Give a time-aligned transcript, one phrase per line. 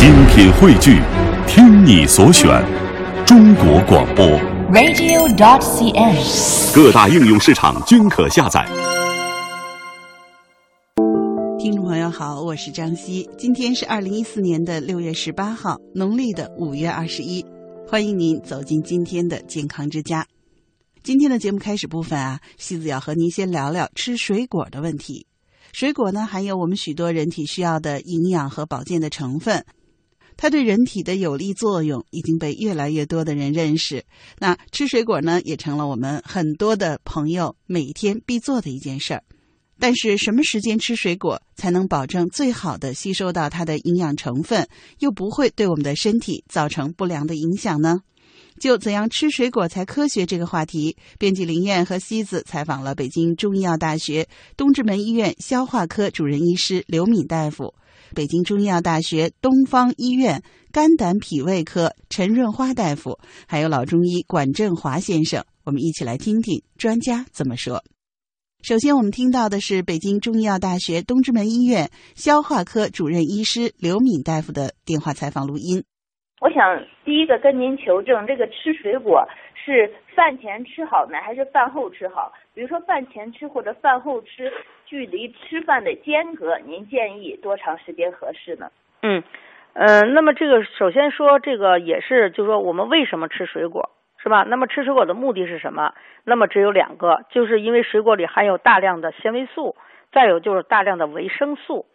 [0.00, 0.98] 精品汇聚，
[1.46, 2.48] 听你所选，
[3.26, 4.24] 中国广播。
[4.72, 6.74] radio.dot.cn，。
[6.74, 8.66] 各大应用市场均可下载。
[11.58, 17.44] 听众朋友好，我是张希，今天是二零一四年的六月十八号，农历的五月二十一，
[17.86, 20.26] 欢迎您走进今天的健康之家。
[21.02, 25.26] 今天的节目开始部分啊，西子要和您先聊聊吃水果的问题。
[25.74, 29.62] 水果呢，含有我们许多人体需要的营养和保健的成分，
[30.40, 34.02] 它对人体的有利作用已经被越来越多的人认识。
[34.38, 39.22] 那吃水果呢，也成了我们很多的朋友每天必做的一件事儿。
[39.78, 44.66] 但是，什么时间吃水果才能保证最好的吸收到它的营养成分，
[45.00, 48.00] 又不会对我们的身体造成不良的影响呢？
[48.58, 54.26] 就怎样吃水果才科学这个话题，编辑林燕和西子采访了北京中医药大学
[54.56, 57.74] 东直门医院消化科主任医师刘敏大夫，
[58.14, 60.42] 北京中医药大学东方医院
[60.72, 67.82] 肝胆脾胃科陈润花大夫，还有老中医管振华先生，我们一起来听听专家怎么说。
[68.62, 75.82] 首先，我们听到的是北京中医药大学东直门医院消化科主任医师刘敏大夫的电话采访录音。
[76.40, 76.60] 我想
[77.04, 79.24] 第一个跟您求证，这个吃水果
[79.70, 82.32] 是饭前吃好呢，还是饭后吃好？
[82.52, 84.52] 比如说饭前吃或者饭后吃，
[84.84, 88.70] 距离吃饭的间隔，您建议多长时间合适呢？
[89.02, 89.22] 嗯，
[89.74, 94.44] 呃，那么这个首先说这个也是，就是说我们为什么吃水果，是吧？
[94.48, 95.94] 那么吃水果的目的是什么？
[96.24, 99.76] 那么只有两个，就是因为水果里含有大量的纤维素，
[100.12, 101.86] 再有就是大量的维生素，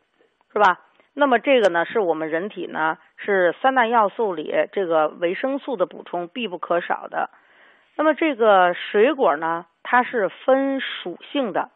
[0.53, 0.79] 是吧？
[1.13, 7.29] 那么这个呢，是我们人体呢是三大要素里这个维生素的补充必不可少的。
[7.95, 11.69] 那么这个水果呢，它是分属性的，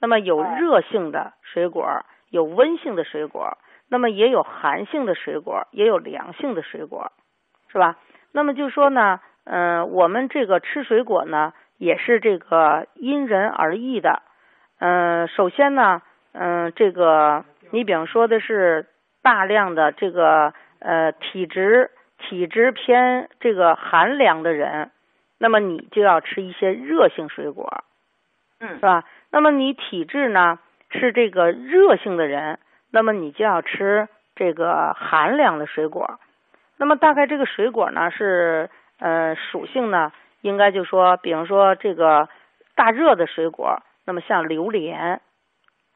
[0.00, 7.12] 那么有热性的水果，有温性的水果，那么也有寒性的水果，也有凉性的水果，
[7.70, 7.96] 是吧？
[8.32, 14.22] 那么就说呢，嗯、呃，我们这个吃水果呢，也是这个因人而异的。
[14.78, 17.44] 嗯、呃，首先呢，嗯、呃，这个。
[17.74, 18.84] 你比方说的是
[19.22, 24.90] 大量的这个呃体质体质偏这个寒凉的人，
[25.42, 27.82] 那么你就要吃一些热性水果，
[28.60, 29.02] 嗯，是吧？
[29.32, 30.60] 那么你体质呢
[30.90, 32.60] 是这个热性的人，
[32.92, 36.20] 那么你就要吃这个寒凉的水果。
[36.76, 38.70] 那么大概这个水果呢是
[39.00, 42.28] 呃属性呢，应该就说，比方说这个
[42.76, 45.20] 大热的水果，那么像榴莲，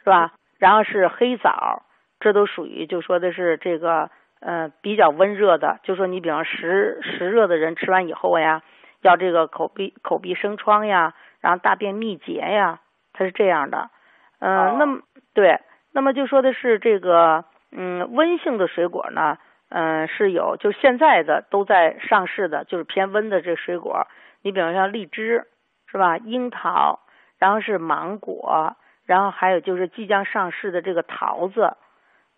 [0.03, 0.33] 是吧？
[0.59, 1.85] 然后是黑枣，
[2.19, 8.63] 这都属于就说的是这个呃比较温热的，就说你比方实实热的人吃完以后呀，
[9.07, 12.81] 要这个口鼻口鼻生疮呀，然后大便秘结呀，
[13.13, 13.91] 它是这样的。
[14.39, 15.01] 嗯、那么
[15.35, 15.61] 对，
[15.93, 19.39] 那么就说的是这个嗯温性的水果呢，
[19.71, 24.07] 嗯、呃、是有，就现在的都在上市的，就是偏温的这水果，
[24.43, 25.47] 你比方像荔枝
[25.87, 27.01] 是吧，樱桃，
[27.39, 28.77] 然后是芒果。
[29.07, 31.77] 然后还有就是即将上市的这个桃子，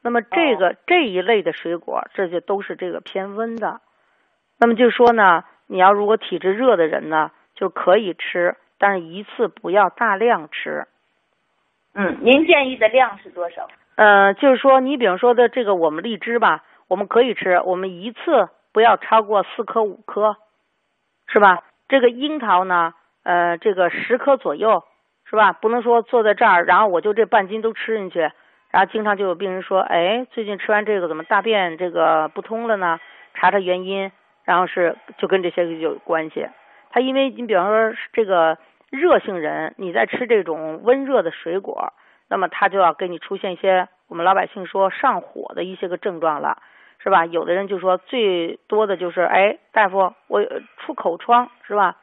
[0.02, 3.80] 那么这个、哦、这一类的水果，这就都是这个偏温的。
[4.58, 10.86] 那么就说呢，你要如果体质热的人呢，就可以吃，但是一次不要大量吃。
[11.94, 13.68] 嗯，您建议的量是多少？
[13.94, 20.36] 呃，就是说你比方说的这个我们荔枝吧，我们可以吃，我们一次不要超过四颗五颗，
[21.28, 21.62] 是吧？
[21.88, 24.82] 这个樱桃呢，呃，这个十颗左右。
[25.30, 25.52] 是吧？
[25.52, 28.20] 不能说坐在这儿，然后我就这半斤都吃进去，
[28.70, 32.98] 然后经常就有病人说，哎，最近吃完这个怎么大便这个不通了呢？
[33.34, 34.10] 查查原因，
[34.48, 36.48] 然后是就跟这些有关系。
[36.90, 38.56] 他因为你比方说这个
[38.88, 41.92] 热性人，你在吃这种温热的水果，
[42.30, 46.62] 那么他就要给你出现一些我们老百姓说上火的一些个症状了，
[46.98, 47.26] 是吧？
[47.26, 50.42] 有的人就说最多的就是，哎，大夫，我
[50.78, 51.96] 出口疮是吧？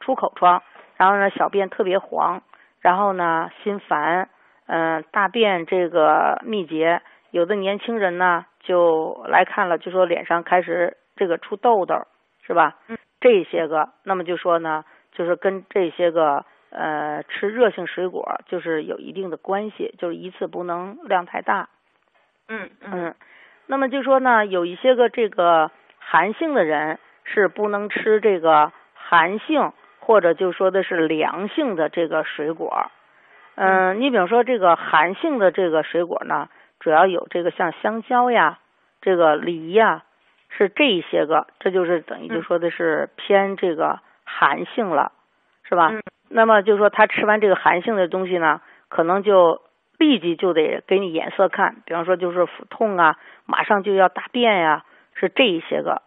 [0.00, 0.60] 出口疮，
[0.96, 2.42] 然后呢小便特别黄。
[2.80, 4.28] 然后呢，心烦，
[4.66, 12.06] 嗯、大便这个秘结，有的年轻人呢就来看了，就说脸上开始这个出痘痘，
[12.46, 12.76] 是吧？
[12.88, 21.68] 嗯，这些个，那么就说呢，就是跟这些个呃吃热性水果就是有一定的关系，就是一次不能量太大。
[22.48, 23.14] 嗯嗯，
[23.66, 29.72] 那么就说呢，有一些个这个寒性的人是不能吃这个寒性。
[30.04, 32.90] 或者就说的是凉性的这个水果，
[33.54, 36.48] 嗯、呃，你比如说这个寒性的这个水果呢，
[36.80, 38.58] 主要有这个像香蕉呀、
[39.00, 40.02] 这个梨呀，
[40.56, 45.12] 是这一些个，这就是等于就说的是偏这个寒性了，
[45.64, 45.88] 是吧？
[45.90, 49.62] 嗯、那么就说他吃完这个寒性的东西呢，可能就
[49.98, 53.16] 立即就得给你眼色看，比方说就是腹痛啊，
[53.46, 54.84] 马上就要大便呀，
[55.14, 56.02] 是这一些个。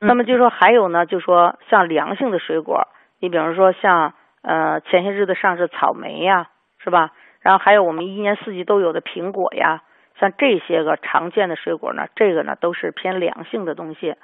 [0.00, 2.88] 那么就说还有呢，就说像凉性的水果，
[3.20, 6.48] 你比方说像呃前些日子上市草莓呀，
[6.78, 7.10] 是吧？
[7.40, 9.82] 然后还有我们一年四季都有的苹果呀，
[10.18, 14.16] 像这些个常见的水果呢，这个呢都是偏凉性的东西。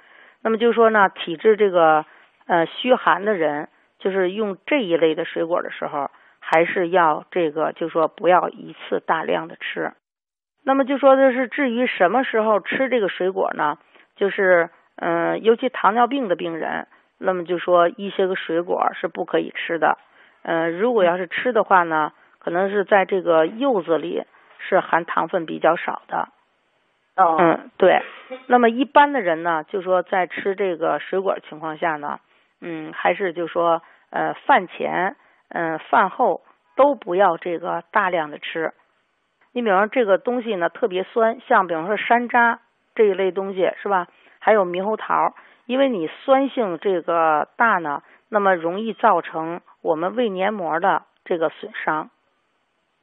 [0.42, 2.04] 那么就说呢，体质这个
[2.46, 3.68] 呃虚寒的人，
[3.98, 6.10] 就是用这一类的水果的时候，
[6.40, 9.92] 还是要这个就说不要一次大量的吃。
[10.64, 13.78] 那么就说的是至于什么时候吃这个水果呢？
[14.16, 16.86] 就是嗯，尤其糖尿病的病人，
[17.18, 19.98] 那么就说一些个水果是不可以吃的。
[20.42, 24.24] 嗯，如果要是吃的话呢，可能是在这个柚子里
[24.68, 26.28] 是含糖分比较少的。
[27.16, 28.02] 哦，嗯，对。
[28.48, 32.18] 那么一般的人呢，就说在吃这个水果情况下呢，
[32.60, 35.16] 嗯，还是就说呃饭前
[35.48, 36.42] 嗯饭后
[36.74, 38.72] 都不要这个大量的吃。
[39.52, 42.58] 你比方说这个东西呢特别酸，像比方说山楂
[42.96, 44.08] 这一类东西是吧？
[44.40, 45.34] 还有猕猴桃，
[45.66, 52.10] 因为你酸性这个大呢，那么容易造成我们胃黏膜的这个损伤。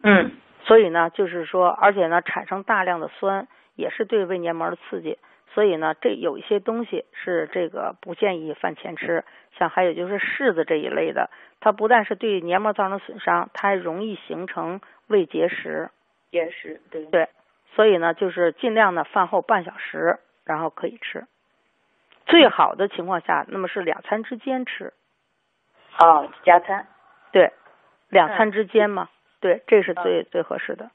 [0.04, 0.32] 嗯，
[0.66, 3.48] 所以呢，就是说，而且呢，产生大量的酸。
[3.78, 5.18] 也是对胃黏膜的刺激，
[5.54, 9.24] 所以呢，这有一些东西是这个不建议饭前吃，
[9.58, 11.32] 像还有就是柿子这一类的，
[11.62, 15.90] 它不但是对黏膜造成损伤，它还容易形成胃结石。
[16.32, 17.30] 结石，对对，
[17.76, 21.26] 所以呢，就是尽量呢饭后半小时，然后可以吃。
[22.28, 24.94] 最好的情况下，那么是两餐之间吃。
[25.98, 26.86] 哦，加餐。
[27.32, 27.52] 对，
[28.10, 29.10] 两餐之间嘛，
[29.42, 30.90] 对，这是最最合适的。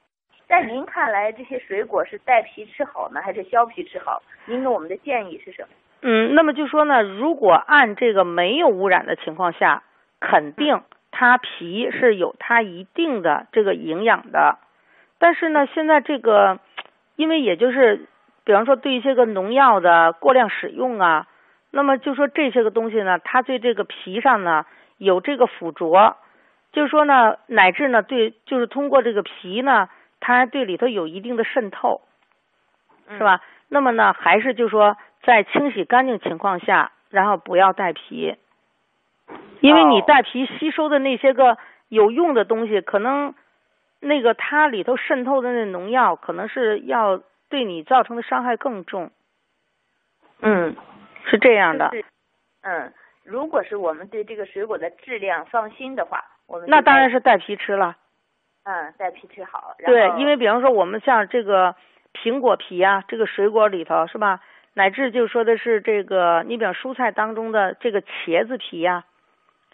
[0.48, 4.22] 在您看来，这些水果是带皮吃好呢，还是削皮吃好？
[4.46, 5.68] 您给我们的建议是什么？
[6.02, 9.82] 嗯，那么就说呢，如果按这个没有污染的情况下，
[10.20, 14.58] 肯定它皮是有它一定的这个营养的。
[15.18, 16.60] 但是呢，现在这个，
[17.16, 18.06] 因为也就是，
[18.44, 21.26] 比方说对一些个农药的过量使用啊，
[21.72, 24.64] 那么就说这些个东西呢，它对这个皮上呢
[24.98, 26.16] 有这个附着，
[26.76, 29.88] 就是说呢，乃至呢对，就是通过这个皮呢。
[30.18, 32.02] 它对里头有一定的渗透，
[33.08, 33.40] 是吧？
[33.68, 38.34] 那么呢，还是就说在清洗干净情况下，然后不要带皮，
[39.60, 41.58] 因为你带皮吸收的那些个
[41.88, 43.34] 有用的东西，可能
[44.00, 49.10] 那个它里头渗透的那农药，可能是要对你造成的伤害更重。
[50.40, 50.74] 嗯，
[51.26, 51.90] 是这样的。
[52.62, 52.92] 嗯，
[53.22, 57.96] 如果是我们对这个水果的质量放心的话，我们那当然是带皮吃了。
[58.64, 59.74] 嗯，带皮吃好。
[59.84, 61.76] 对，因为比方说我们像这个
[62.12, 64.40] 苹果皮啊，这个水果里头是吧？
[64.74, 69.04] 乃至就说的是这个，你比方蔬菜当中的这个茄子皮呀，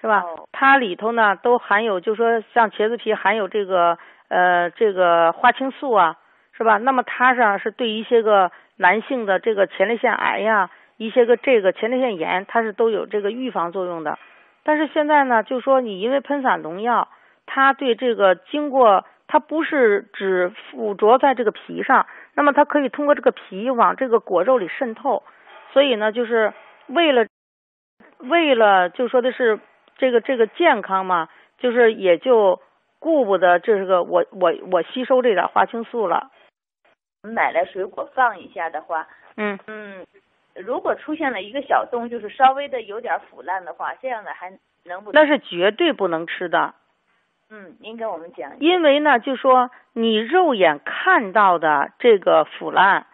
[0.00, 0.24] 是吧？
[0.52, 3.98] 它里头呢都含有，就说像茄子皮含有这个
[4.28, 6.18] 呃这个花青素啊，
[6.52, 6.78] 是吧？
[6.78, 14.18] 那么它上是对一些个男性的这个前列腺癌呀，一些个这个前列腺炎，它是都有这个预防作用的。
[14.64, 17.08] 但是现在呢，就说你因为喷洒农药。
[17.44, 25.24] 它对这个经过，它不是只附着在这个皮上，那么它可以通过这个皮往这个果肉里渗透，
[25.72, 26.54] 所以呢，就是
[26.86, 27.26] 为了
[28.18, 29.58] 为了就说的是
[29.98, 31.28] 这个这个健康嘛，
[31.58, 32.60] 就是也就
[33.00, 36.30] 顾不得这个我我我吸收这点花青素了。
[37.22, 39.06] 买来水果放一下的话，
[39.36, 40.06] 嗯嗯，
[40.54, 44.52] 如果出现了一个小洞，就是稍微的有点腐烂的话，这样的还
[44.84, 45.12] 能不？
[45.12, 46.74] 那是绝对不能吃的。
[47.50, 48.58] 嗯，您给我们讲。
[48.60, 53.06] 因为呢，就说你肉眼看到的这个腐烂，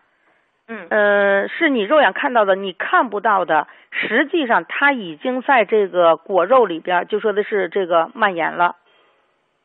[0.69, 8.77] 嗯，呃，是你肉眼看到的，你看不到的，实际上它已经在这个果肉里边，就说的是这个蔓延了，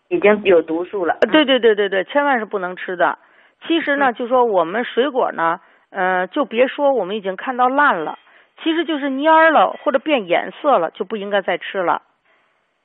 [0.09, 1.17] 已经有毒素了。
[1.31, 3.19] 对对对对对，千万是不能吃的。
[3.67, 5.59] 其实呢，就说我们水果呢，
[5.93, 8.17] 呃，就别说我们已经看到烂了，
[8.63, 12.01] 其实就是蔫了或者变颜色了，就不应该再吃了。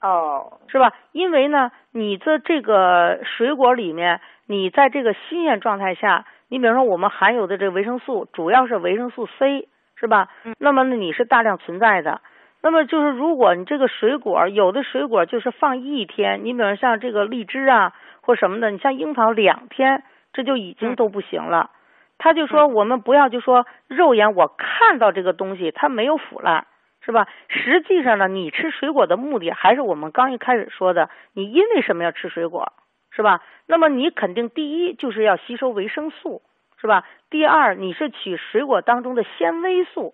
[0.01, 0.93] 哦，是吧？
[1.13, 10.29] 因为呢，你的这个水果里面，你在这个新鲜状态下，你比如说我们含有的这个维生素，主要是维生素 C，是吧？
[10.45, 10.55] 嗯。
[10.61, 12.21] 那么呢，你是大量存在的。
[12.63, 21.71] 那么就是如果你这个水果有的水果就是放一天，你比如像这个荔枝啊或什么的，你像樱桃两天，这就已经都不行了。
[22.19, 26.67] 他就说我们不要就说肉眼我看到这个东西它没有腐烂。
[27.01, 27.27] 是吧？
[27.49, 32.75] 实际上呢，你吃水果的目的还是我们刚一开始说的，你因为什么要吃水果，
[33.13, 33.41] 是吧？
[33.67, 36.43] 那么你肯定第一就是要吸收维生素，
[36.79, 37.07] 是吧？
[37.31, 40.13] 第二你是取水果当中的纤维素，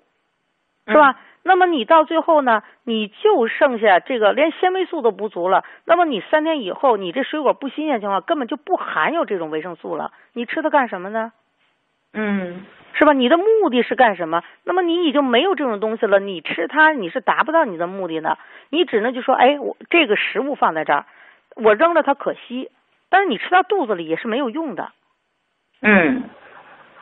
[0.86, 1.18] 是吧？
[1.42, 5.64] 那么你到最后呢，你就剩下这个连纤维素都不足了。
[5.86, 10.12] 那么你三天以后，你这水果不新鲜情况，根本就不含有这种维生素了。
[10.32, 11.32] 你吃它干什么呢？
[12.14, 13.12] 嗯，是吧？
[13.12, 14.42] 你的目的是干什么？
[14.64, 18.38] 那么你已经没有这种东西了，你吃它你是达不到你的目的的，
[18.70, 21.06] 你只能就说，哎，我这个食物放在这儿，
[21.56, 22.70] 我扔了它可惜，
[23.10, 24.92] 但是你吃到肚子里也是没有用的，
[25.82, 26.22] 嗯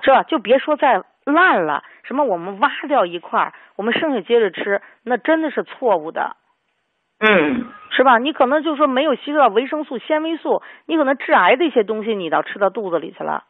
[0.03, 0.23] 是吧？
[0.23, 6.37] 就别说再烂了，什么我们挖掉一块儿，我们剩下接着吃，那真的是错误的。
[7.21, 8.19] 嗯是吧？
[8.19, 13.45] 你可能就说没有吸收到维生素、纤维素，你可能致癌的一些东西，你倒吃到肚子里去了。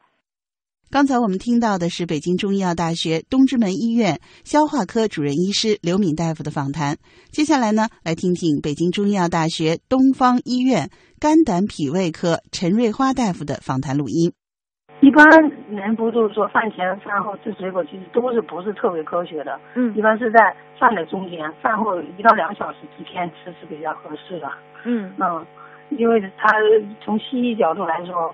[0.91, 6.97] 刚才我们听到的是北京中医药大学东直门医院消化科主任医师刘敏大夫的访谈。
[7.31, 14.33] 接下来呢，来听听北京中医药大学东方医院肝胆脾胃科陈瑞花大夫的访谈录音。
[15.01, 15.25] 一般
[15.69, 19.59] 人不就是说饭前饭后吃水果，其实都是不是特别科学的。
[19.75, 24.47] 嗯一般是在饭的中间，饭后一到两小时之间吃是比较合适的。
[24.85, 25.45] 嗯嗯，
[25.99, 26.53] 因为它
[27.03, 28.33] 从西医角度来说，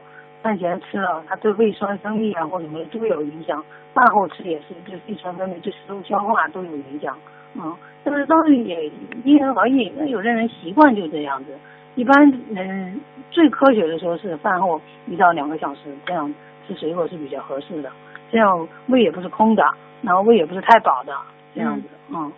[0.49, 3.63] 饭前吃了，它对胃酸分泌啊或者什么都有影响；
[3.93, 7.15] 饭后吃也是对胃酸分泌、对食物消化都有影响。
[7.55, 8.91] 嗯，但是当然也
[9.25, 11.55] 因人而异，那有的人习惯就这样子。
[11.97, 12.99] 一般嗯，
[13.31, 16.33] 最科学的说是饭后一到两个小时这样
[16.67, 17.93] 吃水果是比较合适的，
[18.33, 19.63] 这样胃也不是空的，
[20.01, 21.13] 然后胃也不是太饱的，
[21.55, 21.89] 这样子。
[22.09, 22.33] 嗯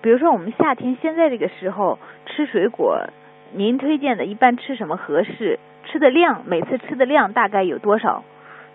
[0.00, 3.04] 比如说我们夏天现在这个时候吃水果，
[3.52, 5.58] 您推荐的一般吃什么合适？
[5.86, 8.22] 吃的量，每次吃的量大概有多少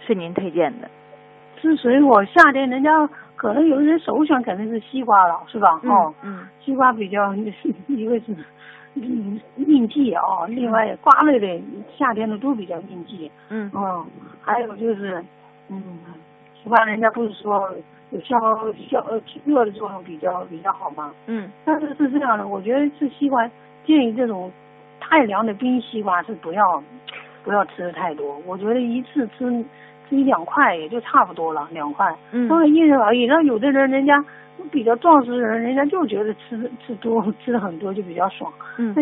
[0.06, 0.90] 是您推荐的？
[1.62, 2.90] 吃水果，夏天人家
[3.36, 5.80] 可能有的人首选肯定是西瓜了，是吧？
[5.84, 7.52] 哦，嗯西瓜比较一个
[8.22, 8.36] 是
[8.96, 11.62] 嗯应季啊，另外瓜类的
[11.98, 13.30] 夏天的都比较应季。
[13.50, 14.06] 嗯哦，
[14.42, 15.24] 还有就是
[15.70, 15.84] 嗯，
[16.64, 17.70] 西瓜人家不是说
[18.12, 18.38] 有消
[18.90, 21.12] 消呃热的作用比较比较好吗？
[21.28, 23.50] 嗯但是是这样的，我觉得吃西瓜
[23.86, 24.50] 建议这种
[25.00, 26.82] 太凉的冰西瓜是不要
[27.50, 28.40] 不要吃的太多。
[28.46, 29.66] 我觉得一次吃
[30.08, 32.16] 吃一两块也就差不多了，两块。
[32.32, 34.24] 嗯那因人而异，那有的人人家
[34.70, 38.54] 比较壮实的人，人家就觉得吃吃多吃的很多就比较爽。
[38.78, 39.02] 嗯那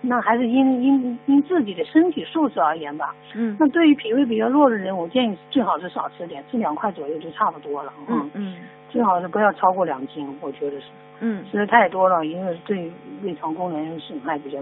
[0.00, 3.14] 那还是因因因自己的身体素质而言吧。
[3.34, 7.92] 嗯那对于脾胃比较弱的人，我建议最好是少吃点，吃两块左右就差不多了。
[8.08, 8.56] 嗯嗯
[8.88, 10.86] 最好是不要超过两斤，我觉得是。
[11.20, 12.90] 嗯吃的太多了，因为对
[13.22, 14.58] 胃肠功能损害比较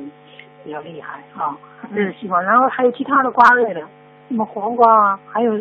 [0.64, 1.56] 比较厉害啊。
[1.94, 3.80] 这是西瓜，然后还有其他的瓜类的，
[4.28, 5.52] 什么黄瓜啊，还有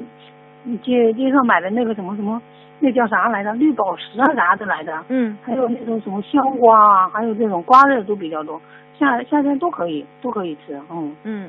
[0.64, 2.42] 你街街上买的那个什么什么，
[2.80, 3.54] 那叫啥来着？
[3.54, 5.04] 绿宝石啊啥的来着。
[5.08, 8.62] 嗯还有那种什么香瓜啊，还有这种瓜类都比较多，
[8.98, 11.16] 夏夏天都可以都可以吃，嗯。
[11.24, 11.48] 嗯